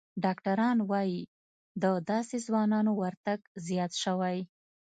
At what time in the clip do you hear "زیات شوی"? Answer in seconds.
3.67-4.37